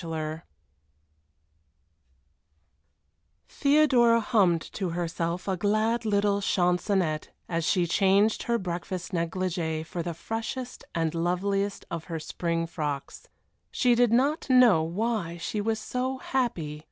VIII 0.00 0.40
Theodora 3.50 4.18
hummed 4.20 4.62
to 4.72 4.88
herself 4.96 5.46
a 5.46 5.58
glad 5.58 6.06
little 6.06 6.40
chansonnette 6.40 7.28
as 7.50 7.66
she 7.66 7.86
changed 7.86 8.44
her 8.44 8.56
breakfast 8.56 9.12
negligee 9.12 9.82
for 9.82 10.02
the 10.02 10.14
freshest 10.14 10.84
and 10.94 11.14
loveliest 11.14 11.84
of 11.90 12.04
her 12.04 12.18
spring 12.18 12.66
frocks. 12.66 13.28
She 13.70 13.94
did 13.94 14.10
not 14.10 14.48
know 14.48 14.82
why 14.82 15.36
she 15.36 15.60
was 15.60 15.80
so 15.80 16.16
happy. 16.16 16.84